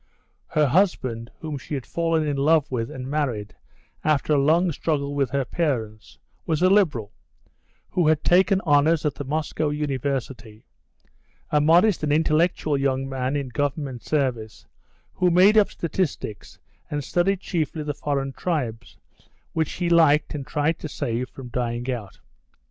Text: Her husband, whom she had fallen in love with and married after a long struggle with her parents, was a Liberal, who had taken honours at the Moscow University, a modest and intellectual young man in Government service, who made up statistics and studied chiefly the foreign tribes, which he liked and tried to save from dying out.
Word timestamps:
Her 0.47 0.65
husband, 0.65 1.29
whom 1.41 1.59
she 1.59 1.75
had 1.75 1.85
fallen 1.85 2.25
in 2.25 2.35
love 2.35 2.71
with 2.71 2.89
and 2.89 3.07
married 3.07 3.53
after 4.03 4.33
a 4.33 4.39
long 4.41 4.71
struggle 4.71 5.13
with 5.13 5.29
her 5.29 5.45
parents, 5.45 6.17
was 6.47 6.63
a 6.63 6.71
Liberal, 6.71 7.13
who 7.91 8.07
had 8.07 8.23
taken 8.23 8.61
honours 8.61 9.05
at 9.05 9.13
the 9.13 9.23
Moscow 9.23 9.69
University, 9.69 10.65
a 11.51 11.61
modest 11.61 12.01
and 12.01 12.11
intellectual 12.11 12.79
young 12.79 13.07
man 13.07 13.35
in 13.35 13.49
Government 13.49 14.01
service, 14.01 14.65
who 15.13 15.29
made 15.29 15.55
up 15.55 15.69
statistics 15.69 16.57
and 16.89 17.03
studied 17.03 17.39
chiefly 17.39 17.83
the 17.83 17.93
foreign 17.93 18.33
tribes, 18.33 18.97
which 19.53 19.73
he 19.73 19.87
liked 19.87 20.33
and 20.33 20.47
tried 20.47 20.79
to 20.79 20.89
save 20.89 21.29
from 21.29 21.49
dying 21.49 21.87
out. 21.91 22.17